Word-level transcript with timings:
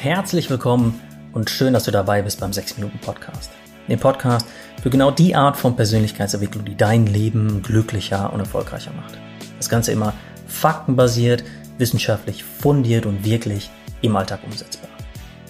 Herzlich 0.00 0.50
willkommen 0.50 1.00
und 1.32 1.48
schön, 1.48 1.72
dass 1.72 1.84
du 1.84 1.90
dabei 1.90 2.20
bist 2.20 2.38
beim 2.38 2.50
6-Minuten-Podcast. 2.50 3.50
Dem 3.88 3.98
Podcast 3.98 4.46
für 4.82 4.90
genau 4.90 5.10
die 5.10 5.34
Art 5.34 5.56
von 5.56 5.74
Persönlichkeitsentwicklung, 5.74 6.66
die 6.66 6.76
dein 6.76 7.06
Leben 7.06 7.62
glücklicher 7.62 8.30
und 8.32 8.40
erfolgreicher 8.40 8.92
macht. 8.92 9.18
Das 9.56 9.70
Ganze 9.70 9.92
immer 9.92 10.12
faktenbasiert, 10.46 11.44
wissenschaftlich 11.78 12.44
fundiert 12.44 13.06
und 13.06 13.24
wirklich 13.24 13.70
im 14.02 14.14
Alltag 14.14 14.40
umsetzbar. 14.44 14.90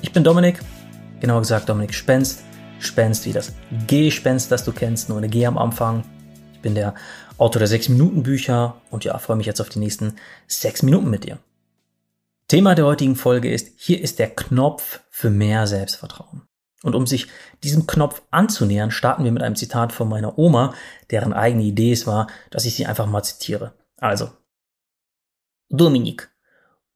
Ich 0.00 0.12
bin 0.12 0.22
Dominik, 0.22 0.60
genauer 1.20 1.40
gesagt 1.40 1.68
Dominik 1.68 1.92
Spenst. 1.92 2.44
Spenst 2.78 3.26
wie 3.26 3.32
das 3.32 3.52
Gespenst, 3.88 4.52
das 4.52 4.64
du 4.64 4.72
kennst, 4.72 5.08
nur 5.08 5.18
eine 5.18 5.28
G 5.28 5.44
am 5.44 5.58
Anfang. 5.58 6.04
Ich 6.54 6.60
bin 6.60 6.76
der 6.76 6.94
Autor 7.36 7.60
der 7.60 7.68
6-Minuten-Bücher 7.68 8.76
und 8.90 9.04
ja, 9.04 9.18
freue 9.18 9.36
mich 9.36 9.46
jetzt 9.46 9.60
auf 9.60 9.70
die 9.70 9.80
nächsten 9.80 10.14
6 10.46 10.84
Minuten 10.84 11.10
mit 11.10 11.24
dir. 11.24 11.38
Thema 12.48 12.76
der 12.76 12.86
heutigen 12.86 13.16
Folge 13.16 13.52
ist, 13.52 13.72
hier 13.76 14.00
ist 14.00 14.20
der 14.20 14.30
Knopf 14.30 15.00
für 15.10 15.30
mehr 15.30 15.66
Selbstvertrauen. 15.66 16.42
Und 16.84 16.94
um 16.94 17.04
sich 17.04 17.26
diesem 17.64 17.88
Knopf 17.88 18.22
anzunähern, 18.30 18.92
starten 18.92 19.24
wir 19.24 19.32
mit 19.32 19.42
einem 19.42 19.56
Zitat 19.56 19.92
von 19.92 20.08
meiner 20.08 20.38
Oma, 20.38 20.72
deren 21.10 21.32
eigene 21.32 21.64
Idee 21.64 21.90
es 21.90 22.06
war, 22.06 22.28
dass 22.50 22.64
ich 22.64 22.76
sie 22.76 22.86
einfach 22.86 23.06
mal 23.06 23.24
zitiere. 23.24 23.74
Also. 23.96 24.30
Dominik, 25.68 26.30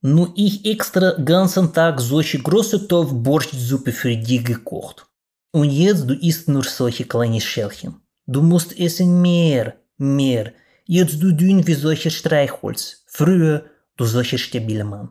nur 0.03 0.33
ich 0.37 0.65
extra 0.65 1.13
ganzen 1.25 1.73
Tag 1.73 2.01
solche 2.01 2.39
große 2.39 2.87
Topf 2.87 3.11
Borstsuppe 3.13 3.91
für 3.91 4.17
dich 4.17 4.45
gekocht. 4.45 5.07
Und 5.51 5.71
jetzt 5.71 6.09
du 6.09 6.15
isst 6.15 6.49
nur 6.49 6.63
solche 6.63 7.07
kleine 7.07 7.41
Schälchen. 7.41 8.01
Du 8.27 8.41
musst 8.41 8.79
essen 8.79 9.21
mehr, 9.21 9.75
mehr. 9.97 10.53
Jetzt 10.85 11.21
du 11.21 11.33
dünn 11.33 11.67
wie 11.67 11.75
solche 11.75 12.13
Streichholz. 12.13 13.03
Früher 13.07 13.65
du 13.97 14.05
solche 14.05 14.39
stabile 14.39 14.85
Mann. 14.85 15.11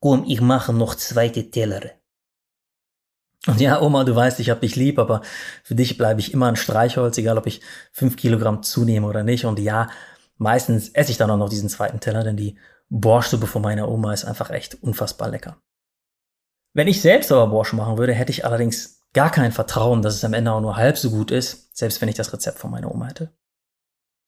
Komm, 0.00 0.24
ich 0.26 0.40
mache 0.40 0.72
noch 0.72 0.94
zweite 0.94 1.50
Teller. 1.50 1.82
Und 3.46 3.60
ja, 3.60 3.80
Oma, 3.80 4.04
du 4.04 4.14
weißt, 4.14 4.40
ich 4.40 4.50
hab 4.50 4.60
dich 4.60 4.76
lieb, 4.76 4.98
aber 4.98 5.22
für 5.62 5.74
dich 5.74 5.96
bleibe 5.96 6.20
ich 6.20 6.32
immer 6.32 6.48
ein 6.48 6.56
Streichholz, 6.56 7.16
egal 7.16 7.38
ob 7.38 7.46
ich 7.46 7.62
fünf 7.92 8.16
Kilogramm 8.16 8.62
zunehme 8.62 9.06
oder 9.06 9.22
nicht. 9.22 9.46
Und 9.46 9.58
ja, 9.58 9.88
meistens 10.36 10.90
esse 10.90 11.10
ich 11.10 11.16
dann 11.16 11.30
auch 11.30 11.38
noch 11.38 11.48
diesen 11.48 11.68
zweiten 11.68 12.00
Teller, 12.00 12.22
denn 12.22 12.36
die 12.36 12.58
Borschsuppe 12.90 13.46
von 13.46 13.62
meiner 13.62 13.88
Oma 13.88 14.12
ist 14.12 14.24
einfach 14.24 14.50
echt 14.50 14.82
unfassbar 14.82 15.30
lecker. 15.30 15.56
Wenn 16.74 16.88
ich 16.88 17.00
selbst 17.00 17.32
aber 17.32 17.46
Borsch 17.46 17.72
machen 17.72 17.98
würde, 17.98 18.12
hätte 18.12 18.30
ich 18.30 18.44
allerdings 18.44 19.06
gar 19.12 19.30
kein 19.30 19.52
Vertrauen, 19.52 20.02
dass 20.02 20.14
es 20.14 20.24
am 20.24 20.34
Ende 20.34 20.52
auch 20.52 20.60
nur 20.60 20.76
halb 20.76 20.98
so 20.98 21.10
gut 21.10 21.30
ist, 21.30 21.76
selbst 21.76 22.00
wenn 22.00 22.08
ich 22.08 22.14
das 22.14 22.32
Rezept 22.32 22.58
von 22.58 22.70
meiner 22.70 22.92
Oma 22.92 23.06
hätte. 23.06 23.32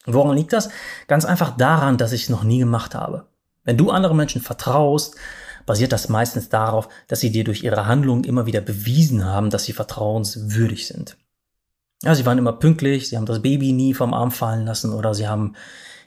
Und 0.06 0.15
woran 0.15 0.37
liegt 0.37 0.53
das? 0.53 0.70
Ganz 1.06 1.25
einfach 1.25 1.56
daran, 1.56 1.98
dass 1.98 2.12
ich 2.12 2.25
es 2.25 2.28
noch 2.28 2.43
nie 2.45 2.59
gemacht 2.59 2.95
habe. 2.95 3.28
Wenn 3.62 3.77
du 3.77 3.91
anderen 3.91 4.17
Menschen 4.17 4.43
vertraust, 4.43 5.17
basiert 5.67 5.93
das 5.93 6.09
meistens 6.09 6.49
darauf, 6.49 6.89
dass 7.09 7.21
sie 7.21 7.31
dir 7.31 7.45
durch 7.45 7.63
ihre 7.63 7.87
Handlungen 7.87 8.25
immer 8.25 8.47
wieder 8.47 8.61
bewiesen 8.61 9.25
haben, 9.25 9.51
dass 9.51 9.65
sie 9.65 9.73
vertrauenswürdig 9.73 10.87
sind. 10.87 11.17
Ja, 12.03 12.15
sie 12.15 12.27
waren 12.27 12.39
immer 12.39 12.53
pünktlich, 12.53 13.09
sie 13.09 13.17
haben 13.17 13.27
das 13.27 13.43
Baby 13.43 13.73
nie 13.73 13.95
vom 13.95 14.13
Arm 14.13 14.31
fallen 14.31 14.67
lassen 14.67 14.93
oder 14.93 15.15
sie 15.15 15.29
haben, 15.29 15.55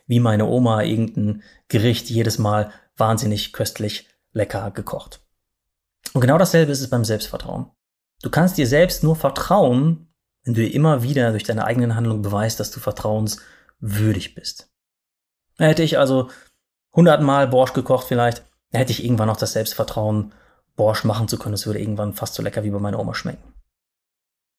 wie 0.07 0.19
meine 0.19 0.45
Oma, 0.45 0.83
irgendein 0.83 1.41
Gericht 1.67 2.09
jedes 2.09 2.37
Mal 2.37 2.71
wahnsinnig 2.97 3.53
köstlich 3.53 4.07
lecker 4.33 4.71
gekocht. 4.71 5.21
Und 6.13 6.21
genau 6.21 6.37
dasselbe 6.37 6.71
ist 6.71 6.81
es 6.81 6.89
beim 6.89 7.05
Selbstvertrauen. 7.05 7.71
Du 8.21 8.29
kannst 8.29 8.57
dir 8.57 8.67
selbst 8.67 9.03
nur 9.03 9.15
vertrauen, 9.15 10.07
wenn 10.43 10.53
du 10.53 10.61
dir 10.61 10.73
immer 10.73 11.03
wieder 11.03 11.31
durch 11.31 11.43
deine 11.43 11.65
eigenen 11.65 11.95
Handlungen 11.95 12.21
beweist, 12.21 12.59
dass 12.59 12.71
du 12.71 12.79
vertrauenswürdig 12.79 14.35
bist. 14.35 14.69
Hätte 15.57 15.83
ich 15.83 15.97
also 15.97 16.29
hundertmal 16.93 17.47
Borsch 17.47 17.73
gekocht 17.73 18.07
vielleicht, 18.07 18.43
da 18.75 18.79
hätte 18.79 18.91
ich 18.91 19.05
irgendwann 19.05 19.27
noch 19.27 19.37
das 19.37 19.53
Selbstvertrauen, 19.53 20.33
Borsch 20.75 21.05
machen 21.05 21.29
zu 21.29 21.39
können. 21.39 21.53
Es 21.53 21.65
würde 21.65 21.79
irgendwann 21.79 22.13
fast 22.13 22.33
so 22.33 22.43
lecker 22.43 22.65
wie 22.65 22.71
bei 22.71 22.79
meiner 22.79 22.99
Oma 22.99 23.13
schmecken. 23.13 23.53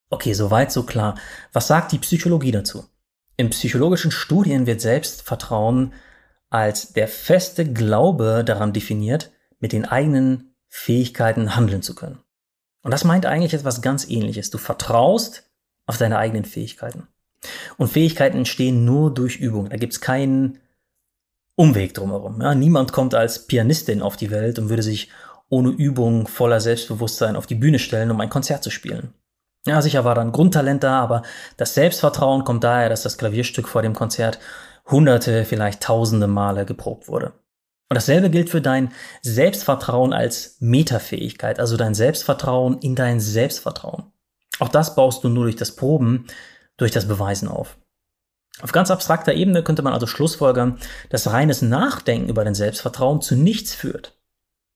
Okay, 0.09 0.32
soweit 0.32 0.72
so 0.72 0.84
klar. 0.84 1.16
Was 1.53 1.66
sagt 1.66 1.93
die 1.93 1.99
Psychologie 1.99 2.50
dazu? 2.50 2.87
In 3.37 3.50
psychologischen 3.50 4.10
Studien 4.10 4.66
wird 4.66 4.81
Selbstvertrauen 4.81 5.93
als 6.49 6.94
der 6.94 7.09
feste 7.09 7.71
Glaube 7.71 8.43
daran 8.43 8.72
definiert, 8.72 9.32
mit 9.59 9.72
den 9.72 9.84
eigenen 9.84 10.55
Fähigkeiten 10.69 11.55
handeln 11.55 11.82
zu 11.82 11.94
können. 11.94 12.21
Und 12.82 12.93
das 12.93 13.05
meint 13.05 13.26
eigentlich 13.26 13.53
etwas 13.53 13.82
ganz 13.82 14.09
ähnliches. 14.09 14.49
Du 14.49 14.56
vertraust 14.56 15.50
auf 15.84 15.99
deine 15.99 16.16
eigenen 16.16 16.47
Fähigkeiten. 16.47 17.06
Und 17.76 17.88
Fähigkeiten 17.88 18.38
entstehen 18.38 18.87
nur 18.87 19.12
durch 19.12 19.37
Übung. 19.37 19.69
Da 19.69 19.76
gibt's 19.76 20.00
keinen 20.00 20.59
Umweg 21.56 21.94
drumherum. 21.94 22.41
Ja, 22.41 22.55
niemand 22.55 22.93
kommt 22.93 23.15
als 23.15 23.47
Pianistin 23.47 24.03
auf 24.03 24.17
die 24.17 24.31
Welt 24.31 24.59
und 24.59 24.69
würde 24.69 24.83
sich 24.83 25.11
ohne 25.49 25.71
Übung 25.71 26.28
voller 26.28 26.61
Selbstbewusstsein 26.61 27.37
auf 27.37 27.47
die 27.47 27.55
Bühne 27.55 27.78
stellen, 27.78 28.11
um 28.11 28.21
ein 28.21 28.31
Konzert 28.31 28.62
zu 28.62 28.71
spielen. 28.71 29.15
Ja, 29.67 29.83
sicher 29.83 30.05
war 30.05 30.15
da 30.15 30.21
ein 30.21 30.33
Grundtalent 30.33 30.84
da, 30.84 31.00
aber 31.00 31.22
das 31.56 31.75
Selbstvertrauen 31.75 32.44
kommt 32.44 32.62
daher, 32.62 32.89
dass 32.89 33.03
das 33.03 33.19
Klavierstück 33.19 33.67
vor 33.67 33.83
dem 33.83 33.94
Konzert 33.94 34.39
hunderte, 34.89 35.44
vielleicht 35.44 35.83
tausende 35.83 36.28
Male 36.28 36.65
geprobt 36.67 37.09
wurde. 37.09 37.33
Und 37.88 37.94
dasselbe 37.94 38.31
gilt 38.31 38.50
für 38.50 38.61
dein 38.61 38.93
Selbstvertrauen 39.23 40.12
als 40.12 40.56
Metafähigkeit, 40.61 41.59
also 41.59 41.77
dein 41.77 41.94
Selbstvertrauen 41.94 42.78
in 42.78 42.94
dein 42.94 43.19
Selbstvertrauen. 43.19 44.12
Auch 44.59 44.69
das 44.69 44.94
baust 44.94 45.25
du 45.25 45.28
nur 45.28 45.44
durch 45.44 45.56
das 45.56 45.75
Proben, 45.75 46.27
durch 46.77 46.91
das 46.91 47.06
Beweisen 47.06 47.49
auf. 47.49 47.78
Auf 48.62 48.72
ganz 48.72 48.91
abstrakter 48.91 49.34
Ebene 49.34 49.62
könnte 49.62 49.83
man 49.83 49.93
also 49.93 50.06
schlussfolgern, 50.06 50.78
dass 51.11 51.31
reines 51.31 51.62
Nachdenken 51.62 52.28
über 52.28 52.44
dein 52.44 52.55
Selbstvertrauen 52.55 53.21
zu 53.21 53.37
nichts 53.37 53.75
führt. 53.75 54.17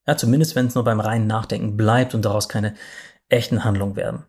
Ja, 0.06 0.16
zumindest 0.16 0.54
wenn 0.54 0.66
es 0.66 0.74
nur 0.74 0.84
beim 0.84 1.00
reinen 1.00 1.26
Nachdenken 1.26 1.76
bleibt 1.76 2.14
und 2.14 2.24
daraus 2.24 2.48
keine 2.48 2.74
echten 3.28 3.64
Handlungen 3.64 3.96
werden. 3.96 4.24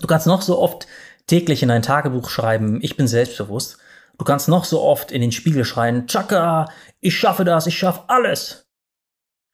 Du 0.00 0.06
kannst 0.06 0.26
noch 0.26 0.42
so 0.42 0.58
oft 0.58 0.86
täglich 1.26 1.62
in 1.62 1.68
dein 1.68 1.82
Tagebuch 1.82 2.28
schreiben, 2.28 2.80
ich 2.82 2.96
bin 2.96 3.08
selbstbewusst. 3.08 3.78
Du 4.18 4.24
kannst 4.24 4.48
noch 4.48 4.64
so 4.64 4.82
oft 4.82 5.10
in 5.10 5.20
den 5.20 5.32
Spiegel 5.32 5.64
schreien, 5.64 6.06
Chaka, 6.06 6.68
ich 7.00 7.16
schaffe 7.16 7.44
das, 7.44 7.66
ich 7.66 7.78
schaffe 7.78 8.04
alles. 8.08 8.66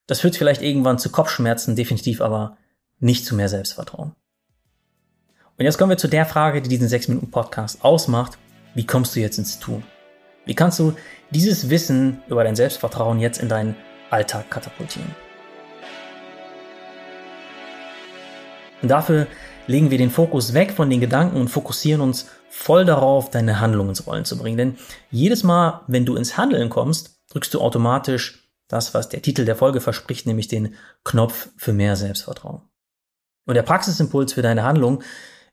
Das 0.06 0.20
führt 0.20 0.36
vielleicht 0.36 0.62
irgendwann 0.62 0.98
zu 0.98 1.10
Kopfschmerzen, 1.10 1.76
definitiv 1.76 2.20
aber 2.20 2.56
nicht 2.98 3.24
zu 3.24 3.34
mehr 3.34 3.48
Selbstvertrauen. 3.48 4.14
Und 5.58 5.64
jetzt 5.64 5.78
kommen 5.78 5.90
wir 5.90 5.98
zu 5.98 6.08
der 6.08 6.26
Frage, 6.26 6.62
die 6.62 6.68
diesen 6.68 6.88
6-Minuten-Podcast 6.88 7.84
ausmacht. 7.84 8.38
Wie 8.74 8.86
kommst 8.86 9.14
du 9.14 9.20
jetzt 9.20 9.38
ins 9.38 9.58
Tun? 9.58 9.82
Wie 10.46 10.54
kannst 10.54 10.78
du 10.78 10.94
dieses 11.30 11.68
Wissen 11.68 12.22
über 12.26 12.42
dein 12.42 12.56
Selbstvertrauen 12.56 13.20
jetzt 13.20 13.40
in 13.40 13.48
deinen 13.48 13.76
Alltag 14.10 14.50
katapultieren? 14.50 15.14
Und 18.80 18.88
dafür 18.88 19.26
legen 19.66 19.90
wir 19.90 19.98
den 19.98 20.10
Fokus 20.10 20.54
weg 20.54 20.72
von 20.72 20.90
den 20.90 21.00
Gedanken 21.00 21.36
und 21.36 21.48
fokussieren 21.48 22.00
uns 22.00 22.30
voll 22.48 22.84
darauf, 22.84 23.30
deine 23.30 23.60
Handlungen 23.60 23.90
ins 23.90 24.06
Rollen 24.06 24.24
zu 24.24 24.38
bringen. 24.38 24.56
Denn 24.56 24.78
jedes 25.10 25.44
Mal, 25.44 25.82
wenn 25.86 26.04
du 26.04 26.16
ins 26.16 26.36
Handeln 26.36 26.68
kommst, 26.68 27.20
drückst 27.30 27.54
du 27.54 27.60
automatisch 27.60 28.50
das, 28.68 28.94
was 28.94 29.08
der 29.08 29.22
Titel 29.22 29.44
der 29.44 29.54
Folge 29.54 29.80
verspricht, 29.80 30.26
nämlich 30.26 30.48
den 30.48 30.74
Knopf 31.04 31.50
für 31.56 31.72
mehr 31.72 31.94
Selbstvertrauen. 31.94 32.62
Und 33.46 33.54
der 33.54 33.62
Praxisimpuls 33.62 34.32
für 34.32 34.42
deine 34.42 34.64
Handlung 34.64 35.02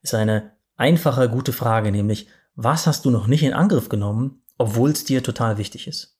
ist 0.01 0.15
eine 0.15 0.53
einfache, 0.77 1.29
gute 1.29 1.51
Frage, 1.51 1.91
nämlich 1.91 2.27
was 2.55 2.87
hast 2.87 3.05
du 3.05 3.11
noch 3.11 3.27
nicht 3.27 3.43
in 3.43 3.53
Angriff 3.53 3.89
genommen, 3.89 4.43
obwohl 4.57 4.91
es 4.91 5.05
dir 5.05 5.23
total 5.23 5.57
wichtig 5.57 5.87
ist? 5.87 6.19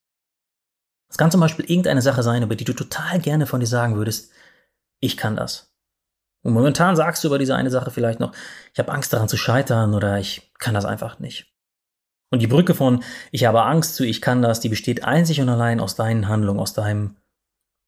Es 1.09 1.17
kann 1.17 1.31
zum 1.31 1.41
Beispiel 1.41 1.65
irgendeine 1.65 2.01
Sache 2.01 2.23
sein, 2.23 2.43
über 2.43 2.55
die 2.55 2.65
du 2.65 2.73
total 2.73 3.19
gerne 3.19 3.47
von 3.47 3.59
dir 3.59 3.67
sagen 3.67 3.95
würdest, 3.95 4.31
ich 4.99 5.17
kann 5.17 5.35
das. 5.35 5.73
Und 6.43 6.53
momentan 6.53 6.95
sagst 6.95 7.23
du 7.23 7.27
über 7.27 7.39
diese 7.39 7.55
eine 7.55 7.71
Sache 7.71 7.91
vielleicht 7.91 8.19
noch, 8.19 8.33
ich 8.73 8.79
habe 8.79 8.91
Angst 8.91 9.11
daran 9.11 9.27
zu 9.27 9.37
scheitern 9.37 9.93
oder 9.93 10.19
ich 10.19 10.53
kann 10.59 10.73
das 10.73 10.85
einfach 10.85 11.19
nicht. 11.19 11.53
Und 12.31 12.41
die 12.41 12.47
Brücke 12.47 12.75
von 12.75 13.03
ich 13.31 13.45
habe 13.45 13.63
Angst 13.63 13.95
zu 13.95 14.05
ich 14.05 14.21
kann 14.21 14.41
das, 14.41 14.59
die 14.59 14.69
besteht 14.69 15.03
einzig 15.03 15.41
und 15.41 15.49
allein 15.49 15.79
aus 15.79 15.95
deinen 15.95 16.27
Handlungen, 16.27 16.59
aus 16.59 16.73
deinem 16.73 17.17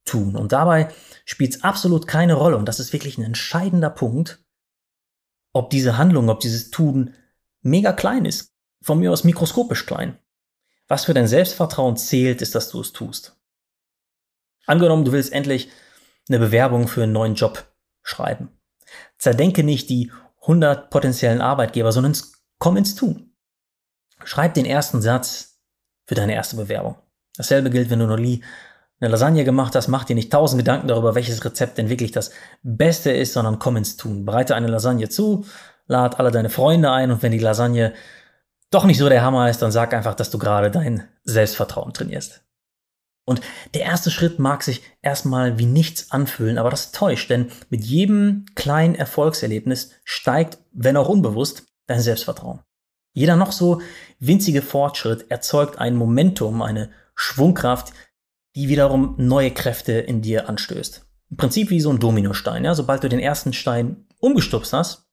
Tun. 0.06 0.36
Und 0.36 0.52
dabei 0.52 0.92
spielt 1.26 1.56
es 1.56 1.64
absolut 1.64 2.08
keine 2.08 2.34
Rolle, 2.34 2.58
und 2.58 2.66
das 2.66 2.80
ist 2.80 2.92
wirklich 2.92 3.18
ein 3.18 3.24
entscheidender 3.24 3.92
Punkt, 3.92 4.44
ob 5.54 5.70
diese 5.70 5.98
Handlung, 5.98 6.30
ob 6.30 6.40
dieses 6.40 6.72
Tun 6.72 7.14
mega 7.62 7.94
klein 7.94 8.26
ist. 8.26 8.54
Von 8.82 9.00
mir 9.00 9.12
aus 9.12 9.24
mikroskopisch 9.24 9.86
klein. 9.86 10.18
Was 10.88 11.06
für 11.06 11.14
dein 11.14 11.28
Selbstvertrauen 11.28 11.98
zählt, 11.98 12.42
ist, 12.42 12.56
dass 12.56 12.70
du 12.70 12.82
es 12.82 12.94
tust. 12.94 13.38
Angenommen, 14.66 15.06
du 15.06 15.12
willst 15.12 15.32
endlich 15.32 15.70
eine 16.28 16.40
Bewerbung 16.40 16.88
für 16.88 17.04
einen 17.04 17.14
neuen 17.14 17.36
Job 17.36 17.72
schreiben. 18.04 18.50
Zerdenke 19.18 19.64
nicht 19.64 19.90
die 19.90 20.12
100 20.42 20.90
potenziellen 20.90 21.42
Arbeitgeber, 21.42 21.92
sondern 21.92 22.18
komm 22.58 22.78
ins 22.78 22.96
Tun. 22.96 23.34
Schreib 24.24 24.54
den 24.54 24.66
ersten 24.66 25.02
Satz 25.02 25.60
für 26.06 26.16
deine 26.16 26.34
erste 26.34 26.56
Bewerbung. 26.56 26.98
Dasselbe 27.36 27.70
gilt, 27.70 27.90
wenn 27.90 28.00
du 28.00 28.08
noch 28.08 28.18
nie 28.18 28.44
eine 29.00 29.10
Lasagne 29.10 29.44
gemacht 29.44 29.76
hast, 29.76 29.88
mach 29.88 30.04
dir 30.04 30.16
nicht 30.16 30.32
tausend 30.32 30.60
Gedanken 30.60 30.88
darüber, 30.88 31.16
welches 31.16 31.44
Rezept 31.44 31.78
denn 31.78 31.90
wirklich 31.90 32.12
das 32.12 32.32
Beste 32.62 33.12
ist, 33.12 33.34
sondern 33.34 33.58
komm 33.58 33.78
ins 33.78 33.98
Tun. 33.98 34.26
Bereite 34.26 34.56
eine 34.56 34.68
Lasagne 34.68 35.10
zu, 35.10 35.46
lad 35.88 36.20
alle 36.20 36.32
deine 36.32 36.50
Freunde 36.50 36.92
ein 36.92 37.12
und 37.12 37.24
wenn 37.24 37.32
die 37.32 37.40
Lasagne 37.40 37.94
doch 38.72 38.86
nicht 38.86 38.98
so 38.98 39.10
der 39.10 39.22
Hammer 39.22 39.50
ist, 39.50 39.62
dann 39.62 39.72
sag 39.72 39.94
einfach, 39.94 40.16
dass 40.16 40.32
du 40.32 40.38
gerade 40.38 40.72
dein 40.72 41.08
Selbstvertrauen 41.24 41.94
trainierst. 41.94 42.44
Und 43.26 43.42
der 43.74 43.82
erste 43.82 44.10
Schritt 44.10 44.40
mag 44.40 44.64
sich 44.64 44.82
erstmal 45.02 45.60
wie 45.60 45.66
nichts 45.66 46.12
anfühlen, 46.12 46.58
aber 46.58 46.70
das 46.70 46.92
täuscht, 46.92 47.30
denn 47.30 47.52
mit 47.70 47.84
jedem 47.84 48.46
kleinen 48.56 48.96
Erfolgserlebnis 48.96 49.92
steigt, 50.04 50.58
wenn 50.72 50.98
auch 50.98 51.10
unbewusst, 51.10 51.68
dein 51.88 52.00
Selbstvertrauen. 52.00 52.62
Jeder 53.14 53.36
noch 53.36 53.52
so 53.52 53.82
winzige 54.20 54.62
Fortschritt 54.62 55.30
erzeugt 55.30 55.78
ein 55.78 55.96
Momentum, 55.96 56.62
eine 56.62 56.90
Schwungkraft, 57.14 57.94
die 58.56 58.70
wiederum 58.70 59.16
neue 59.18 59.52
Kräfte 59.52 59.94
in 59.94 60.22
dir 60.22 60.50
anstößt. 60.50 61.06
Im 61.30 61.38
Prinzip 61.38 61.70
wie 61.70 61.82
so 61.82 61.90
ein 61.90 62.00
Dominostein. 62.00 62.66
Ja? 62.66 62.74
Sobald 62.74 63.04
du 63.04 63.10
den 63.10 63.20
ersten 63.20 63.54
Stein 63.54 64.08
umgestupst 64.20 64.74
hast, 64.74 65.11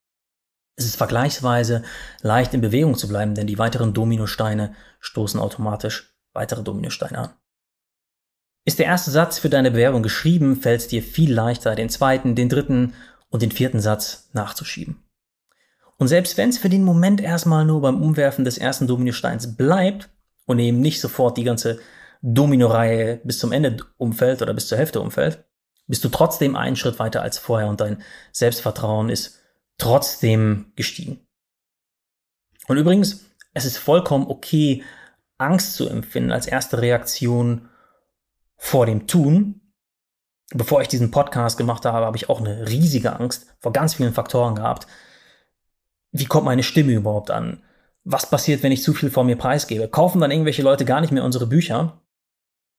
ist 0.78 0.86
es 0.86 0.96
vergleichsweise 0.96 1.82
leicht 2.22 2.54
in 2.54 2.60
Bewegung 2.60 2.96
zu 2.96 3.08
bleiben, 3.08 3.34
denn 3.34 3.46
die 3.46 3.58
weiteren 3.58 3.92
Dominosteine 3.92 4.74
stoßen 5.00 5.40
automatisch 5.40 6.14
weitere 6.32 6.62
Dominosteine 6.62 7.18
an. 7.18 7.30
Ist 8.64 8.78
der 8.78 8.86
erste 8.86 9.10
Satz 9.10 9.38
für 9.38 9.48
deine 9.48 9.72
Bewerbung 9.72 10.02
geschrieben, 10.02 10.56
fällt 10.56 10.82
es 10.82 10.88
dir 10.88 11.02
viel 11.02 11.32
leichter, 11.32 11.74
den 11.74 11.88
zweiten, 11.88 12.34
den 12.34 12.48
dritten 12.48 12.94
und 13.28 13.42
den 13.42 13.50
vierten 13.50 13.80
Satz 13.80 14.28
nachzuschieben. 14.32 15.02
Und 15.96 16.06
selbst 16.06 16.36
wenn 16.36 16.50
es 16.50 16.58
für 16.58 16.68
den 16.68 16.84
Moment 16.84 17.20
erstmal 17.20 17.64
nur 17.64 17.80
beim 17.80 18.00
Umwerfen 18.00 18.44
des 18.44 18.56
ersten 18.56 18.86
Dominosteins 18.86 19.56
bleibt 19.56 20.10
und 20.46 20.60
eben 20.60 20.80
nicht 20.80 21.00
sofort 21.00 21.36
die 21.36 21.44
ganze 21.44 21.80
Dominoreihe 22.22 23.20
bis 23.24 23.38
zum 23.40 23.50
Ende 23.50 23.78
umfällt 23.96 24.42
oder 24.42 24.54
bis 24.54 24.68
zur 24.68 24.78
Hälfte 24.78 25.00
umfällt, 25.00 25.44
bist 25.88 26.04
du 26.04 26.08
trotzdem 26.08 26.54
einen 26.54 26.76
Schritt 26.76 27.00
weiter 27.00 27.22
als 27.22 27.38
vorher 27.38 27.68
und 27.68 27.80
dein 27.80 28.02
Selbstvertrauen 28.30 29.08
ist 29.08 29.40
trotzdem 29.78 30.72
gestiegen. 30.76 31.26
Und 32.66 32.76
übrigens, 32.76 33.24
es 33.54 33.64
ist 33.64 33.78
vollkommen 33.78 34.26
okay, 34.26 34.84
Angst 35.38 35.74
zu 35.74 35.88
empfinden 35.88 36.32
als 36.32 36.46
erste 36.46 36.80
Reaktion 36.82 37.68
vor 38.56 38.86
dem 38.86 39.06
Tun. 39.06 39.60
Bevor 40.52 40.80
ich 40.80 40.88
diesen 40.88 41.10
Podcast 41.10 41.56
gemacht 41.56 41.84
habe, 41.84 42.06
habe 42.06 42.16
ich 42.16 42.28
auch 42.28 42.40
eine 42.40 42.68
riesige 42.68 43.18
Angst 43.18 43.54
vor 43.60 43.72
ganz 43.72 43.94
vielen 43.94 44.14
Faktoren 44.14 44.54
gehabt. 44.54 44.86
Wie 46.10 46.24
kommt 46.24 46.46
meine 46.46 46.62
Stimme 46.62 46.92
überhaupt 46.92 47.30
an? 47.30 47.62
Was 48.04 48.28
passiert, 48.28 48.62
wenn 48.62 48.72
ich 48.72 48.82
zu 48.82 48.94
viel 48.94 49.10
von 49.10 49.26
mir 49.26 49.36
preisgebe? 49.36 49.88
Kaufen 49.88 50.20
dann 50.20 50.30
irgendwelche 50.30 50.62
Leute 50.62 50.84
gar 50.84 51.00
nicht 51.00 51.12
mehr 51.12 51.24
unsere 51.24 51.46
Bücher? 51.46 52.00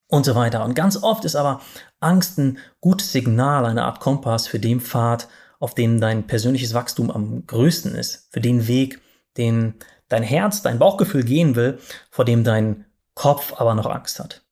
Und 0.08 0.24
so 0.24 0.34
weiter. 0.34 0.64
Und 0.64 0.74
ganz 0.74 1.00
oft 1.00 1.24
ist 1.24 1.36
aber 1.36 1.60
Angst 2.00 2.36
ein 2.38 2.58
gutes 2.80 3.12
Signal, 3.12 3.64
eine 3.64 3.84
Art 3.84 4.00
Kompass 4.00 4.48
für 4.48 4.58
den 4.58 4.80
Pfad, 4.80 5.28
auf 5.60 5.74
dem 5.74 6.00
dein 6.00 6.26
persönliches 6.26 6.74
Wachstum 6.74 7.10
am 7.10 7.46
größten 7.46 7.94
ist, 7.94 8.28
für 8.32 8.40
den 8.40 8.66
Weg, 8.66 9.00
den 9.36 9.74
dein 10.08 10.24
Herz, 10.24 10.62
dein 10.62 10.80
Bauchgefühl 10.80 11.22
gehen 11.22 11.54
will, 11.54 11.78
vor 12.10 12.24
dem 12.24 12.42
dein 12.42 12.86
Kopf 13.14 13.52
aber 13.60 13.74
noch 13.74 13.86
Angst 13.86 14.18
hat. 14.18 14.44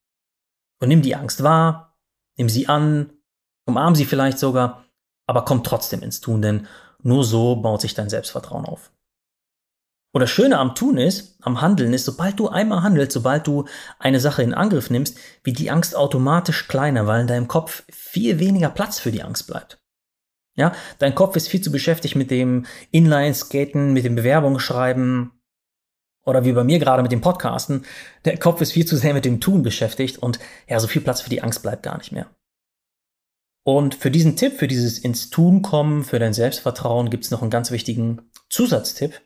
Und 0.79 0.87
nimm 0.87 1.01
die 1.01 1.15
Angst 1.15 1.43
wahr, 1.43 1.97
nimm 2.37 2.47
sie 2.47 2.67
an, 2.67 3.11
umarm 3.65 3.95
sie 3.95 4.05
vielleicht 4.05 4.39
sogar, 4.39 4.85
aber 5.27 5.43
komm 5.43 5.63
trotzdem 5.63 6.01
ins 6.01 6.21
Tun, 6.21 6.41
denn 6.41 6.67
nur 7.01 7.23
so 7.23 7.55
baut 7.57 7.81
sich 7.81 7.95
dein 7.95 8.09
Selbstvertrauen 8.09 8.65
auf. 8.65 8.91
Und 10.11 10.21
das 10.21 10.29
Schöne 10.29 10.57
am 10.57 10.75
Tun 10.75 10.97
ist, 10.97 11.37
am 11.41 11.61
Handeln 11.61 11.93
ist, 11.93 12.05
sobald 12.05 12.39
du 12.39 12.49
einmal 12.49 12.81
handelst, 12.81 13.11
sobald 13.11 13.45
du 13.45 13.65
eine 13.99 14.19
Sache 14.19 14.41
in 14.41 14.53
Angriff 14.53 14.89
nimmst, 14.89 15.17
wird 15.43 15.59
die 15.59 15.69
Angst 15.69 15.95
automatisch 15.95 16.67
kleiner, 16.67 17.05
weil 17.05 17.21
in 17.21 17.27
deinem 17.27 17.47
Kopf 17.47 17.83
viel 17.89 18.39
weniger 18.39 18.69
Platz 18.69 18.99
für 18.99 19.11
die 19.11 19.21
Angst 19.21 19.45
bleibt. 19.47 19.79
Ja, 20.59 20.73
dein 20.97 21.15
Kopf 21.15 21.37
ist 21.37 21.47
viel 21.47 21.61
zu 21.61 21.71
beschäftigt 21.71 22.17
mit 22.17 22.31
dem 22.31 22.65
Inline-Skaten, 22.91 23.93
mit 23.93 24.03
dem 24.03 24.15
Bewerbungsschreiben, 24.15 25.31
oder 26.25 26.43
wie 26.43 26.51
bei 26.51 26.65
mir 26.65 26.79
gerade 26.79 27.01
mit 27.01 27.13
dem 27.13 27.21
Podcasten, 27.21 27.85
der 28.25 28.37
Kopf 28.37 28.59
ist 28.59 28.73
viel 28.73 28.85
zu 28.85 28.97
sehr 28.97 29.13
mit 29.13 29.23
dem 29.23 29.39
Tun 29.39 29.63
beschäftigt 29.63 30.17
und 30.17 30.37
ja, 30.67 30.77
so 30.81 30.87
viel 30.87 31.01
Platz 31.01 31.21
für 31.21 31.29
die 31.29 31.41
Angst 31.41 31.63
bleibt 31.63 31.83
gar 31.83 31.97
nicht 31.97 32.11
mehr. 32.11 32.27
Und 33.63 33.95
für 33.95 34.11
diesen 34.11 34.35
Tipp, 34.35 34.57
für 34.57 34.67
dieses 34.67 34.99
ins 34.99 35.29
Tun 35.29 35.61
kommen, 35.61 36.03
für 36.03 36.19
dein 36.19 36.33
Selbstvertrauen 36.33 37.09
gibt 37.09 37.23
es 37.23 37.31
noch 37.31 37.41
einen 37.41 37.51
ganz 37.51 37.71
wichtigen 37.71 38.29
Zusatztipp. 38.49 39.21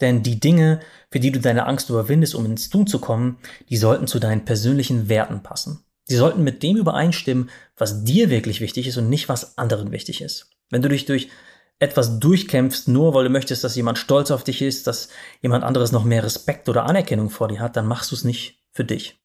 Denn 0.00 0.24
die 0.24 0.40
Dinge, 0.40 0.80
für 1.12 1.20
die 1.20 1.30
du 1.30 1.38
deine 1.38 1.66
Angst 1.66 1.90
überwindest, 1.90 2.34
um 2.34 2.44
ins 2.44 2.70
Tun 2.70 2.88
zu 2.88 2.98
kommen, 2.98 3.38
die 3.68 3.76
sollten 3.76 4.08
zu 4.08 4.18
deinen 4.18 4.44
persönlichen 4.44 5.08
Werten 5.08 5.44
passen. 5.44 5.84
Die 6.08 6.16
sollten 6.16 6.42
mit 6.42 6.62
dem 6.62 6.76
übereinstimmen, 6.76 7.50
was 7.76 8.04
dir 8.04 8.30
wirklich 8.30 8.60
wichtig 8.60 8.86
ist 8.86 8.98
und 8.98 9.08
nicht 9.08 9.28
was 9.28 9.56
anderen 9.56 9.90
wichtig 9.90 10.20
ist. 10.20 10.50
Wenn 10.70 10.82
du 10.82 10.88
dich 10.88 11.06
durch 11.06 11.30
etwas 11.78 12.18
durchkämpfst, 12.18 12.88
nur 12.88 13.14
weil 13.14 13.24
du 13.24 13.30
möchtest, 13.30 13.64
dass 13.64 13.74
jemand 13.74 13.98
stolz 13.98 14.30
auf 14.30 14.44
dich 14.44 14.62
ist, 14.62 14.86
dass 14.86 15.08
jemand 15.40 15.64
anderes 15.64 15.92
noch 15.92 16.04
mehr 16.04 16.22
Respekt 16.22 16.68
oder 16.68 16.84
Anerkennung 16.84 17.30
vor 17.30 17.48
dir 17.48 17.60
hat, 17.60 17.76
dann 17.76 17.86
machst 17.86 18.10
du 18.10 18.16
es 18.16 18.24
nicht 18.24 18.62
für 18.70 18.84
dich. 18.84 19.20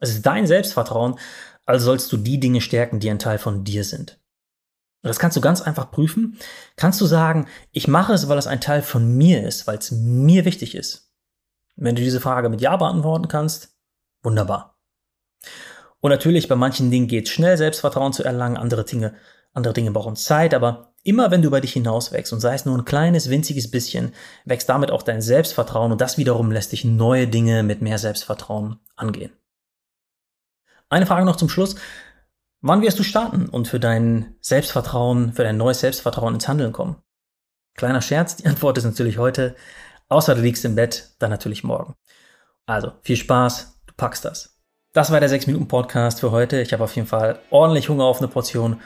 Es 0.00 0.10
ist 0.10 0.26
dein 0.26 0.46
Selbstvertrauen, 0.46 1.18
also 1.66 1.86
sollst 1.86 2.12
du 2.12 2.16
die 2.16 2.40
Dinge 2.40 2.60
stärken, 2.60 3.00
die 3.00 3.10
ein 3.10 3.18
Teil 3.18 3.38
von 3.38 3.64
dir 3.64 3.84
sind. 3.84 4.20
Und 5.02 5.08
das 5.08 5.18
kannst 5.18 5.36
du 5.36 5.40
ganz 5.40 5.60
einfach 5.60 5.90
prüfen. 5.90 6.38
Kannst 6.76 7.00
du 7.00 7.06
sagen, 7.06 7.46
ich 7.72 7.88
mache 7.88 8.14
es, 8.14 8.28
weil 8.28 8.38
es 8.38 8.46
ein 8.46 8.60
Teil 8.60 8.82
von 8.82 9.16
mir 9.16 9.46
ist, 9.46 9.66
weil 9.66 9.78
es 9.78 9.90
mir 9.90 10.44
wichtig 10.44 10.74
ist. 10.74 11.12
Wenn 11.76 11.94
du 11.94 12.02
diese 12.02 12.20
Frage 12.20 12.48
mit 12.48 12.60
Ja 12.60 12.76
beantworten 12.76 13.28
kannst, 13.28 13.76
wunderbar. 14.22 14.78
Und 16.04 16.10
natürlich, 16.10 16.48
bei 16.48 16.54
manchen 16.54 16.90
Dingen 16.90 17.08
geht 17.08 17.28
es 17.28 17.32
schnell, 17.32 17.56
Selbstvertrauen 17.56 18.12
zu 18.12 18.22
erlangen, 18.22 18.58
andere 18.58 18.84
Dinge, 18.84 19.14
andere 19.54 19.72
Dinge 19.72 19.90
brauchen 19.90 20.16
Zeit, 20.16 20.52
aber 20.52 20.94
Immer 21.06 21.30
wenn 21.30 21.42
du 21.42 21.48
über 21.48 21.60
dich 21.60 21.74
hinaus 21.74 22.12
wächst 22.12 22.32
und 22.32 22.40
sei 22.40 22.54
es 22.54 22.64
nur 22.64 22.76
ein 22.76 22.86
kleines, 22.86 23.28
winziges 23.28 23.70
bisschen, 23.70 24.14
wächst 24.46 24.70
damit 24.70 24.90
auch 24.90 25.02
dein 25.02 25.20
Selbstvertrauen 25.20 25.92
und 25.92 26.00
das 26.00 26.16
wiederum 26.16 26.50
lässt 26.50 26.72
dich 26.72 26.82
neue 26.86 27.28
Dinge 27.28 27.62
mit 27.62 27.82
mehr 27.82 27.98
Selbstvertrauen 27.98 28.80
angehen. 28.96 29.30
Eine 30.88 31.04
Frage 31.04 31.26
noch 31.26 31.36
zum 31.36 31.50
Schluss. 31.50 31.76
Wann 32.62 32.80
wirst 32.80 32.98
du 32.98 33.02
starten 33.02 33.50
und 33.50 33.68
für 33.68 33.78
dein 33.78 34.34
Selbstvertrauen, 34.40 35.34
für 35.34 35.44
dein 35.44 35.58
neues 35.58 35.80
Selbstvertrauen 35.80 36.32
ins 36.32 36.48
Handeln 36.48 36.72
kommen? 36.72 36.96
Kleiner 37.74 38.00
Scherz, 38.00 38.36
die 38.36 38.46
Antwort 38.46 38.78
ist 38.78 38.84
natürlich 38.84 39.18
heute, 39.18 39.56
außer 40.08 40.34
du 40.34 40.40
liegst 40.40 40.64
im 40.64 40.74
Bett, 40.74 41.16
dann 41.18 41.30
natürlich 41.30 41.64
morgen. 41.64 41.96
Also, 42.64 42.92
viel 43.02 43.16
Spaß, 43.16 43.78
du 43.86 43.92
packst 43.94 44.24
das. 44.24 44.53
Das 44.94 45.10
war 45.10 45.18
der 45.18 45.28
6-Minuten-Podcast 45.28 46.20
für 46.20 46.30
heute. 46.30 46.60
Ich 46.60 46.72
habe 46.72 46.84
auf 46.84 46.94
jeden 46.94 47.08
Fall 47.08 47.40
ordentlich 47.50 47.88
Hunger 47.88 48.04
auf 48.04 48.18
eine 48.18 48.28
Portion 48.28 48.76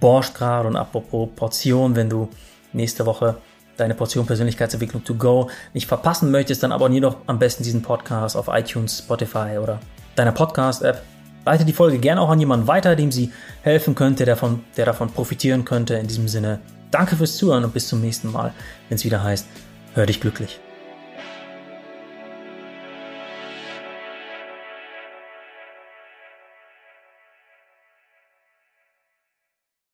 borscht 0.00 0.34
gerade. 0.34 0.66
Und 0.66 0.74
apropos 0.74 1.28
Portion, 1.36 1.94
wenn 1.94 2.10
du 2.10 2.28
nächste 2.72 3.06
Woche 3.06 3.36
deine 3.76 3.94
Portion 3.94 4.26
Persönlichkeitsentwicklung 4.26 5.04
to 5.04 5.14
go 5.14 5.50
nicht 5.72 5.86
verpassen 5.86 6.32
möchtest, 6.32 6.64
dann 6.64 6.72
abonniere 6.72 7.02
doch 7.02 7.18
am 7.28 7.38
besten 7.38 7.62
diesen 7.62 7.80
Podcast 7.80 8.36
auf 8.36 8.48
iTunes, 8.48 8.98
Spotify 8.98 9.58
oder 9.62 9.78
deiner 10.16 10.32
Podcast-App. 10.32 11.00
Leite 11.44 11.64
die 11.64 11.72
Folge 11.72 12.00
gerne 12.00 12.20
auch 12.20 12.30
an 12.30 12.40
jemanden 12.40 12.66
weiter, 12.66 12.96
dem 12.96 13.12
sie 13.12 13.30
helfen 13.62 13.94
könnte, 13.94 14.24
der, 14.24 14.36
von, 14.36 14.64
der 14.76 14.86
davon 14.86 15.12
profitieren 15.12 15.64
könnte. 15.64 15.94
In 15.94 16.08
diesem 16.08 16.26
Sinne, 16.26 16.58
danke 16.90 17.14
fürs 17.14 17.36
Zuhören 17.36 17.62
und 17.62 17.72
bis 17.72 17.86
zum 17.86 18.00
nächsten 18.00 18.32
Mal, 18.32 18.52
wenn 18.88 18.96
es 18.96 19.04
wieder 19.04 19.22
heißt, 19.22 19.46
hör 19.94 20.06
dich 20.06 20.20
glücklich. 20.20 20.58